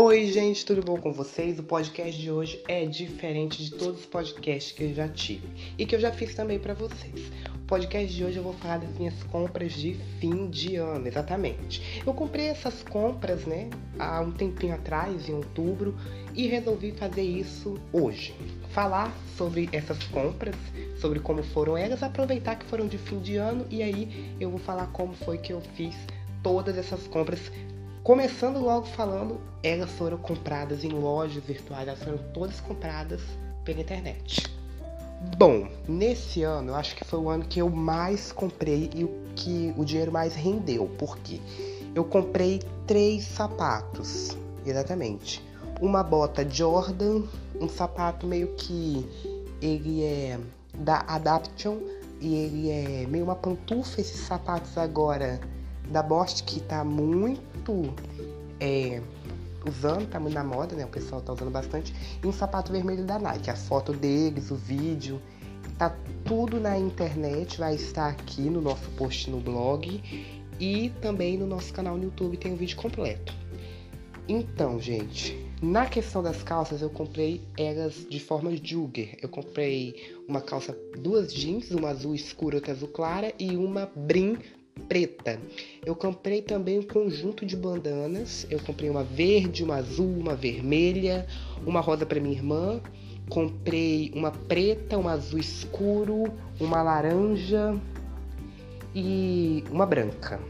Oi, 0.00 0.26
gente, 0.26 0.64
tudo 0.64 0.80
bom 0.80 0.96
com 0.96 1.12
vocês? 1.12 1.58
O 1.58 1.64
podcast 1.64 2.22
de 2.22 2.30
hoje 2.30 2.62
é 2.68 2.86
diferente 2.86 3.64
de 3.64 3.72
todos 3.72 3.98
os 3.98 4.06
podcasts 4.06 4.70
que 4.70 4.84
eu 4.84 4.94
já 4.94 5.08
tive 5.08 5.48
e 5.76 5.84
que 5.84 5.92
eu 5.92 5.98
já 5.98 6.12
fiz 6.12 6.36
também 6.36 6.56
para 6.56 6.72
vocês. 6.72 7.32
O 7.56 7.66
podcast 7.66 8.14
de 8.14 8.24
hoje 8.24 8.36
eu 8.36 8.44
vou 8.44 8.52
falar 8.52 8.78
das 8.78 8.96
minhas 8.96 9.20
compras 9.24 9.72
de 9.72 9.94
fim 10.20 10.48
de 10.48 10.76
ano, 10.76 11.08
exatamente. 11.08 12.00
Eu 12.06 12.14
comprei 12.14 12.46
essas 12.46 12.80
compras, 12.84 13.44
né, 13.44 13.70
há 13.98 14.20
um 14.20 14.30
tempinho 14.30 14.72
atrás, 14.72 15.28
em 15.28 15.34
outubro, 15.34 15.96
e 16.32 16.46
resolvi 16.46 16.92
fazer 16.92 17.22
isso 17.22 17.76
hoje. 17.92 18.36
Falar 18.70 19.12
sobre 19.36 19.68
essas 19.72 20.00
compras, 20.04 20.54
sobre 21.00 21.18
como 21.18 21.42
foram 21.42 21.76
elas, 21.76 22.04
aproveitar 22.04 22.54
que 22.54 22.66
foram 22.66 22.86
de 22.86 22.98
fim 22.98 23.18
de 23.18 23.34
ano 23.34 23.66
e 23.68 23.82
aí 23.82 24.36
eu 24.38 24.48
vou 24.48 24.60
falar 24.60 24.86
como 24.92 25.12
foi 25.12 25.38
que 25.38 25.52
eu 25.52 25.60
fiz 25.60 25.96
todas 26.40 26.78
essas 26.78 27.08
compras 27.08 27.50
Começando 28.02 28.58
logo 28.60 28.86
falando, 28.86 29.40
elas 29.62 29.90
foram 29.90 30.16
compradas 30.16 30.84
em 30.84 30.88
lojas 30.88 31.42
virtuais, 31.44 31.86
elas 31.86 32.02
foram 32.02 32.18
todas 32.32 32.60
compradas 32.60 33.20
pela 33.64 33.80
internet. 33.80 34.44
Bom, 35.36 35.68
nesse 35.86 36.42
ano, 36.42 36.70
eu 36.70 36.74
acho 36.76 36.94
que 36.94 37.04
foi 37.04 37.18
o 37.18 37.28
ano 37.28 37.44
que 37.44 37.60
eu 37.60 37.68
mais 37.68 38.30
comprei 38.30 38.88
e 38.94 39.04
o 39.04 39.10
que 39.34 39.74
o 39.76 39.84
dinheiro 39.84 40.12
mais 40.12 40.34
rendeu. 40.34 40.86
Por 40.96 41.18
quê? 41.18 41.40
Eu 41.94 42.04
comprei 42.04 42.62
três 42.86 43.24
sapatos, 43.24 44.36
exatamente. 44.64 45.44
Uma 45.80 46.02
bota 46.02 46.48
Jordan, 46.48 47.22
um 47.60 47.68
sapato 47.68 48.26
meio 48.26 48.54
que 48.54 49.04
ele 49.60 50.04
é 50.04 50.38
da 50.74 51.00
Adaption 51.08 51.78
e 52.20 52.34
ele 52.34 52.70
é 52.70 53.06
meio 53.08 53.24
uma 53.24 53.36
pantufa. 53.36 54.00
Esses 54.00 54.20
sapatos 54.20 54.78
agora 54.78 55.40
da 55.90 56.02
Bosch 56.02 56.42
que 56.42 56.60
tá 56.60 56.84
muito 56.84 57.94
é, 58.60 59.00
usando, 59.66 60.08
tá 60.08 60.20
muito 60.20 60.34
na 60.34 60.44
moda, 60.44 60.74
né? 60.74 60.84
O 60.84 60.88
pessoal 60.88 61.20
tá 61.20 61.32
usando 61.32 61.50
bastante. 61.50 61.94
E 62.22 62.26
um 62.26 62.32
sapato 62.32 62.72
vermelho 62.72 63.04
da 63.04 63.18
Nike. 63.18 63.50
A 63.50 63.56
foto 63.56 63.92
deles, 63.92 64.50
o 64.50 64.56
vídeo, 64.56 65.20
tá 65.78 65.94
tudo 66.24 66.60
na 66.60 66.78
internet, 66.78 67.58
vai 67.58 67.74
estar 67.74 68.08
aqui 68.08 68.42
no 68.42 68.60
nosso 68.60 68.88
post 68.90 69.30
no 69.30 69.40
blog 69.40 70.02
e 70.58 70.90
também 71.00 71.38
no 71.38 71.46
nosso 71.46 71.72
canal 71.72 71.96
no 71.96 72.04
YouTube 72.04 72.36
tem 72.36 72.52
o 72.52 72.54
um 72.54 72.58
vídeo 72.58 72.76
completo. 72.76 73.32
Então, 74.28 74.78
gente, 74.78 75.48
na 75.62 75.86
questão 75.86 76.22
das 76.22 76.42
calças, 76.42 76.82
eu 76.82 76.90
comprei 76.90 77.40
elas 77.56 78.06
de 78.10 78.20
forma 78.20 78.54
jugger. 78.54 79.16
Eu 79.22 79.28
comprei 79.28 80.14
uma 80.28 80.40
calça, 80.40 80.76
duas 80.98 81.32
jeans, 81.32 81.70
uma 81.70 81.88
azul 81.88 82.14
escura, 82.14 82.56
outra 82.56 82.72
azul 82.72 82.88
clara 82.88 83.32
e 83.38 83.56
uma 83.56 83.90
brim 83.96 84.36
preta. 84.78 85.38
Eu 85.84 85.94
comprei 85.94 86.42
também 86.42 86.78
um 86.78 86.82
conjunto 86.82 87.44
de 87.44 87.56
bandanas. 87.56 88.46
Eu 88.50 88.58
comprei 88.60 88.88
uma 88.88 89.04
verde, 89.04 89.62
uma 89.62 89.76
azul, 89.76 90.18
uma 90.18 90.34
vermelha, 90.34 91.26
uma 91.66 91.80
rosa 91.80 92.06
para 92.06 92.20
minha 92.20 92.34
irmã. 92.34 92.80
Comprei 93.28 94.10
uma 94.14 94.30
preta, 94.30 94.96
uma 94.96 95.12
azul 95.12 95.38
escuro, 95.38 96.24
uma 96.58 96.82
laranja 96.82 97.78
e 98.94 99.62
uma 99.70 99.84
branca. 99.84 100.40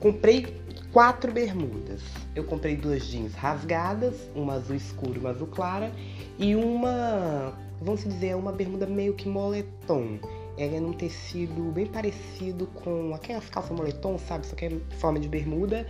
Comprei 0.00 0.46
quatro 0.92 1.30
bermudas. 1.30 2.00
Eu 2.34 2.44
comprei 2.44 2.76
duas 2.76 3.04
jeans 3.06 3.34
rasgadas, 3.34 4.14
uma 4.34 4.54
azul 4.54 4.76
escuro, 4.76 5.20
uma 5.20 5.30
azul 5.30 5.46
clara 5.46 5.92
e 6.38 6.54
uma, 6.56 7.52
vamos 7.80 8.04
dizer, 8.04 8.34
uma 8.34 8.52
bermuda 8.52 8.86
meio 8.86 9.14
que 9.14 9.28
moletom 9.28 10.18
ela 10.56 10.76
é 10.76 10.80
num 10.80 10.92
tecido 10.92 11.72
bem 11.72 11.86
parecido 11.86 12.66
com 12.66 13.14
aquelas 13.14 13.48
calças 13.48 13.76
moletom, 13.76 14.18
sabe? 14.18 14.46
Só 14.46 14.54
que 14.54 14.66
é 14.66 14.68
em 14.68 14.80
forma 14.98 15.18
de 15.18 15.28
bermuda. 15.28 15.86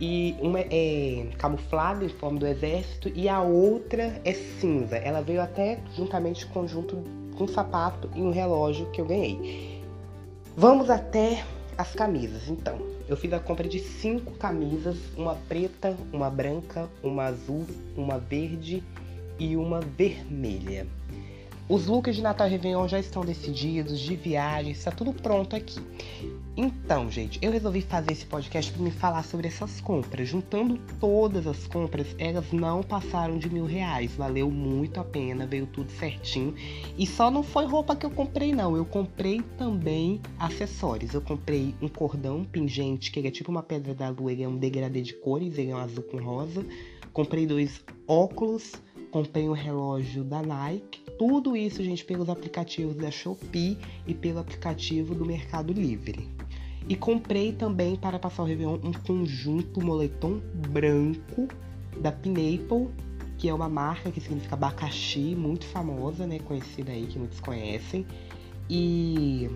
E 0.00 0.36
uma 0.40 0.60
é 0.60 1.28
camuflada 1.38 2.04
em 2.04 2.08
forma 2.08 2.38
do 2.38 2.46
exército 2.46 3.10
e 3.14 3.28
a 3.28 3.42
outra 3.42 4.20
é 4.24 4.32
cinza. 4.32 4.96
Ela 4.96 5.20
veio 5.20 5.40
até 5.40 5.80
juntamente 5.96 6.46
conjunto 6.46 7.02
com 7.36 7.44
um 7.44 7.48
sapato 7.48 8.08
e 8.14 8.20
um 8.20 8.30
relógio 8.30 8.90
que 8.90 9.00
eu 9.00 9.04
ganhei. 9.04 9.82
Vamos 10.56 10.88
até 10.90 11.44
as 11.76 11.92
camisas. 11.92 12.48
Então, 12.48 12.78
eu 13.08 13.16
fiz 13.16 13.32
a 13.32 13.40
compra 13.40 13.68
de 13.68 13.80
cinco 13.80 14.32
camisas: 14.32 14.96
uma 15.16 15.34
preta, 15.34 15.96
uma 16.12 16.30
branca, 16.30 16.88
uma 17.02 17.24
azul, 17.24 17.66
uma 17.96 18.18
verde 18.18 18.82
e 19.38 19.56
uma 19.56 19.80
vermelha. 19.80 20.86
Os 21.66 21.86
looks 21.86 22.14
de 22.14 22.20
Natal 22.20 22.46
e 22.46 22.50
Réveillon 22.50 22.86
já 22.86 22.98
estão 22.98 23.24
decididos, 23.24 23.98
de 23.98 24.14
viagem, 24.14 24.72
está 24.72 24.90
tudo 24.90 25.14
pronto 25.14 25.56
aqui. 25.56 25.80
Então, 26.54 27.10
gente, 27.10 27.38
eu 27.40 27.50
resolvi 27.50 27.80
fazer 27.80 28.12
esse 28.12 28.26
podcast 28.26 28.70
para 28.70 28.82
me 28.82 28.90
falar 28.90 29.24
sobre 29.24 29.48
essas 29.48 29.80
compras. 29.80 30.28
Juntando 30.28 30.78
todas 31.00 31.46
as 31.46 31.66
compras, 31.66 32.14
elas 32.18 32.52
não 32.52 32.82
passaram 32.82 33.38
de 33.38 33.48
mil 33.48 33.64
reais. 33.64 34.14
Valeu 34.14 34.50
muito 34.50 35.00
a 35.00 35.04
pena, 35.04 35.46
veio 35.46 35.66
tudo 35.66 35.90
certinho. 35.92 36.54
E 36.98 37.06
só 37.06 37.30
não 37.30 37.42
foi 37.42 37.64
roupa 37.64 37.96
que 37.96 38.04
eu 38.04 38.10
comprei, 38.10 38.52
não. 38.52 38.76
Eu 38.76 38.84
comprei 38.84 39.40
também 39.56 40.20
acessórios. 40.38 41.14
Eu 41.14 41.22
comprei 41.22 41.74
um 41.80 41.88
cordão 41.88 42.44
pingente, 42.44 43.10
que 43.10 43.18
ele 43.18 43.28
é 43.28 43.30
tipo 43.30 43.50
uma 43.50 43.62
pedra 43.62 43.94
da 43.94 44.10
lua, 44.10 44.30
ele 44.30 44.42
é 44.42 44.48
um 44.48 44.58
degradê 44.58 45.00
de 45.00 45.14
cores, 45.14 45.56
ele 45.56 45.70
é 45.70 45.74
um 45.74 45.78
azul 45.78 46.04
com 46.04 46.18
rosa. 46.18 46.64
Comprei 47.10 47.46
dois 47.46 47.82
óculos, 48.06 48.74
comprei 49.10 49.48
um 49.48 49.52
relógio 49.52 50.22
da 50.22 50.42
Nike 50.42 51.03
tudo 51.18 51.56
isso, 51.56 51.82
gente, 51.82 52.04
pelos 52.04 52.28
aplicativos 52.28 52.96
da 52.96 53.10
Shopee 53.10 53.78
e 54.06 54.14
pelo 54.14 54.38
aplicativo 54.40 55.14
do 55.14 55.24
Mercado 55.24 55.72
Livre. 55.72 56.28
E 56.88 56.94
comprei 56.94 57.52
também 57.52 57.96
para 57.96 58.18
passar 58.18 58.42
o 58.42 58.46
Réveillon 58.46 58.78
um 58.82 58.92
conjunto 58.92 59.80
moletom 59.80 60.40
branco 60.68 61.48
da 62.00 62.12
Pineapple, 62.12 62.88
que 63.38 63.48
é 63.48 63.54
uma 63.54 63.68
marca 63.68 64.10
que 64.10 64.20
significa 64.20 64.54
abacaxi, 64.54 65.34
muito 65.34 65.64
famosa, 65.66 66.26
né? 66.26 66.38
Conhecida 66.40 66.92
aí, 66.92 67.06
que 67.06 67.18
muitos 67.18 67.40
conhecem. 67.40 68.06
E 68.68 69.48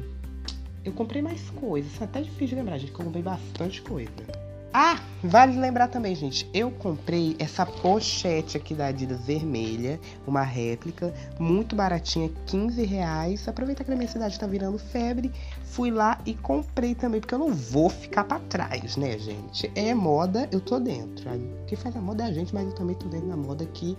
eu 0.84 0.92
comprei 0.92 1.20
mais 1.20 1.50
coisas, 1.50 2.00
é 2.00 2.04
até 2.04 2.22
difícil 2.22 2.48
de 2.48 2.54
lembrar, 2.56 2.78
gente, 2.78 2.92
que 2.92 3.00
eu 3.00 3.04
comprei 3.04 3.22
bastante 3.22 3.82
coisa. 3.82 4.47
Ah, 4.80 4.96
vale 5.24 5.58
lembrar 5.58 5.88
também, 5.88 6.14
gente, 6.14 6.48
eu 6.54 6.70
comprei 6.70 7.34
essa 7.40 7.66
pochete 7.66 8.56
aqui 8.56 8.76
da 8.76 8.86
Adidas 8.86 9.26
vermelha, 9.26 9.98
uma 10.24 10.44
réplica, 10.44 11.12
muito 11.36 11.74
baratinha, 11.74 12.30
15 12.46 12.84
reais. 12.84 13.48
Aproveitar 13.48 13.82
que 13.82 13.90
na 13.90 13.96
minha 13.96 14.08
cidade 14.08 14.38
tá 14.38 14.46
virando 14.46 14.78
febre, 14.78 15.32
fui 15.64 15.90
lá 15.90 16.20
e 16.24 16.32
comprei 16.32 16.94
também, 16.94 17.20
porque 17.20 17.34
eu 17.34 17.40
não 17.40 17.52
vou 17.52 17.90
ficar 17.90 18.22
para 18.22 18.38
trás, 18.38 18.96
né, 18.96 19.18
gente? 19.18 19.68
É 19.74 19.92
moda, 19.92 20.48
eu 20.52 20.60
tô 20.60 20.78
dentro. 20.78 21.28
Quem 21.66 21.76
faz 21.76 21.96
a 21.96 22.00
moda 22.00 22.22
é 22.22 22.26
a 22.28 22.32
gente, 22.32 22.54
mas 22.54 22.68
eu 22.68 22.74
também 22.76 22.94
tô 22.94 23.08
dentro 23.08 23.26
da 23.26 23.36
moda 23.36 23.66
que 23.66 23.98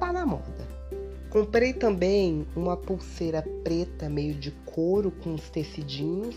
tá 0.00 0.10
na 0.10 0.24
moda. 0.24 0.66
Comprei 1.28 1.74
também 1.74 2.46
uma 2.56 2.78
pulseira 2.78 3.44
preta, 3.62 4.08
meio 4.08 4.32
de 4.32 4.52
couro, 4.64 5.10
com 5.10 5.34
uns 5.34 5.50
tecidinhos 5.50 6.34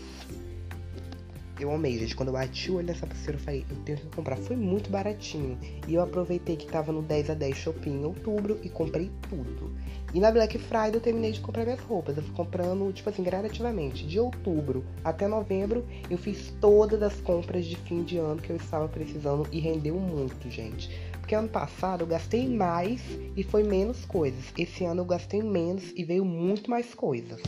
eu 1.58 1.72
amei, 1.72 1.98
gente. 1.98 2.14
Quando 2.14 2.28
eu 2.28 2.34
bati 2.34 2.70
o 2.70 2.76
olho 2.76 2.86
nessa 2.86 3.06
pulseira, 3.06 3.38
eu 3.38 3.42
falei, 3.42 3.64
eu 3.70 3.76
tenho 3.84 3.98
que 3.98 4.06
comprar. 4.14 4.36
Foi 4.36 4.56
muito 4.56 4.90
baratinho. 4.90 5.58
E 5.88 5.94
eu 5.94 6.02
aproveitei 6.02 6.56
que 6.56 6.66
tava 6.66 6.92
no 6.92 7.02
10 7.02 7.30
a 7.30 7.34
10 7.34 7.56
shopping 7.56 7.90
em 7.90 8.04
outubro 8.04 8.58
e 8.62 8.68
comprei 8.68 9.10
tudo. 9.28 9.74
E 10.12 10.20
na 10.20 10.30
Black 10.30 10.58
Friday 10.58 10.94
eu 10.94 11.00
terminei 11.00 11.32
de 11.32 11.40
comprar 11.40 11.64
minhas 11.64 11.80
roupas. 11.80 12.16
Eu 12.16 12.22
fui 12.22 12.34
comprando, 12.34 12.92
tipo 12.92 13.08
assim, 13.08 13.22
gradativamente. 13.22 14.06
De 14.06 14.18
outubro 14.20 14.84
até 15.02 15.26
novembro, 15.26 15.86
eu 16.10 16.18
fiz 16.18 16.54
todas 16.60 17.02
as 17.02 17.20
compras 17.20 17.64
de 17.64 17.76
fim 17.76 18.02
de 18.02 18.18
ano 18.18 18.40
que 18.40 18.50
eu 18.50 18.56
estava 18.56 18.88
precisando 18.88 19.46
e 19.50 19.58
rendeu 19.58 19.94
muito, 19.94 20.50
gente. 20.50 20.90
Porque 21.26 21.34
ano 21.34 21.48
passado 21.48 22.02
eu 22.02 22.06
gastei 22.06 22.48
mais 22.48 23.00
e 23.36 23.42
foi 23.42 23.64
menos 23.64 24.04
coisas. 24.04 24.44
Esse 24.56 24.84
ano 24.84 25.00
eu 25.00 25.06
gastei 25.06 25.42
menos 25.42 25.92
e 25.96 26.04
veio 26.04 26.24
muito 26.24 26.70
mais 26.70 26.94
coisas. 26.94 27.40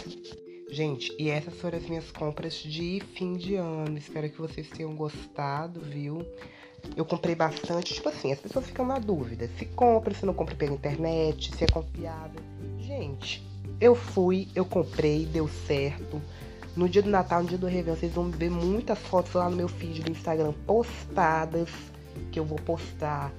Gente, 0.70 1.14
e 1.18 1.30
essas 1.30 1.54
foram 1.54 1.78
as 1.78 1.88
minhas 1.88 2.10
compras 2.10 2.54
de 2.54 3.02
fim 3.14 3.34
de 3.34 3.54
ano. 3.54 3.96
Espero 3.96 4.28
que 4.28 4.38
vocês 4.38 4.68
tenham 4.68 4.94
gostado, 4.94 5.80
viu? 5.80 6.24
Eu 6.94 7.04
comprei 7.04 7.34
bastante, 7.34 7.94
tipo 7.94 8.08
assim, 8.08 8.32
as 8.32 8.38
pessoas 8.38 8.66
ficam 8.66 8.86
na 8.86 8.98
dúvida. 8.98 9.48
Se 9.58 9.64
compra, 9.64 10.14
se 10.14 10.26
não 10.26 10.34
compra 10.34 10.54
pela 10.54 10.74
internet, 10.74 11.56
se 11.56 11.64
é 11.64 11.66
confiável. 11.66 12.40
Gente, 12.80 13.42
eu 13.80 13.94
fui, 13.94 14.48
eu 14.54 14.64
comprei, 14.64 15.24
deu 15.24 15.48
certo. 15.48 16.20
No 16.76 16.88
dia 16.88 17.02
do 17.02 17.10
Natal, 17.10 17.42
no 17.42 17.48
dia 17.48 17.58
do 17.58 17.66
Réveillon, 17.66 17.96
vocês 17.96 18.12
vão 18.12 18.30
ver 18.30 18.50
muitas 18.50 18.98
fotos 18.98 19.32
lá 19.32 19.48
no 19.48 19.56
meu 19.56 19.68
feed 19.68 20.02
do 20.02 20.12
Instagram 20.12 20.52
postadas. 20.66 21.70
Que 22.30 22.38
eu 22.38 22.44
vou 22.44 22.58
postar 22.58 23.32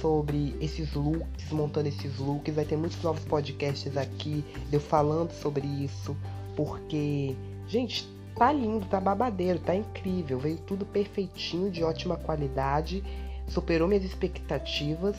sobre 0.00 0.54
esses 0.60 0.92
looks, 0.92 1.50
montando 1.50 1.88
esses 1.88 2.18
looks. 2.18 2.54
Vai 2.54 2.64
ter 2.64 2.76
muitos 2.76 3.02
novos 3.02 3.24
podcasts 3.24 3.96
aqui, 3.96 4.44
eu 4.70 4.80
falando 4.80 5.32
sobre 5.32 5.66
isso. 5.66 6.16
Porque, 6.58 7.36
gente, 7.68 8.04
tá 8.36 8.50
lindo, 8.50 8.84
tá 8.86 8.98
babadeiro, 8.98 9.60
tá 9.60 9.76
incrível. 9.76 10.40
Veio 10.40 10.58
tudo 10.58 10.84
perfeitinho, 10.84 11.70
de 11.70 11.84
ótima 11.84 12.16
qualidade. 12.16 13.04
Superou 13.46 13.86
minhas 13.86 14.02
expectativas. 14.02 15.14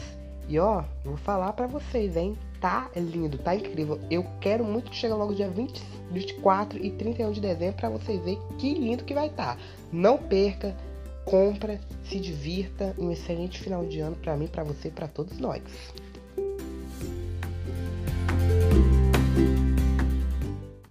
E 0.49 0.59
ó, 0.59 0.83
vou 1.01 1.15
falar 1.15 1.53
para 1.53 1.65
vocês, 1.65 2.17
hein? 2.17 2.37
Tá 2.59 2.91
lindo, 2.93 3.37
tá 3.37 3.55
incrível. 3.55 4.01
Eu 4.11 4.25
quero 4.41 4.65
muito 4.65 4.91
que 4.91 4.97
chegue 4.97 5.13
logo 5.13 5.33
dia 5.33 5.49
20, 5.49 5.81
24 6.11 6.77
e 6.85 6.91
31 6.91 7.31
de 7.31 7.39
dezembro 7.39 7.77
para 7.77 7.89
vocês 7.89 8.19
verem 8.21 8.41
que 8.57 8.73
lindo 8.73 9.05
que 9.05 9.13
vai 9.13 9.27
estar. 9.27 9.55
Tá. 9.55 9.61
Não 9.93 10.17
perca, 10.17 10.75
compra, 11.23 11.79
se 12.03 12.19
divirta, 12.19 12.93
um 12.99 13.11
excelente 13.11 13.61
final 13.61 13.85
de 13.85 14.01
ano 14.01 14.17
para 14.17 14.35
mim, 14.35 14.47
para 14.47 14.65
você, 14.65 14.89
para 14.89 15.07
todos 15.07 15.39
nós. 15.39 15.63